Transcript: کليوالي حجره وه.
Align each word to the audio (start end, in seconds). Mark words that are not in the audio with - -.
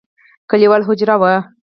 کليوالي 0.49 0.85
حجره 0.87 1.15
وه. 1.21 1.33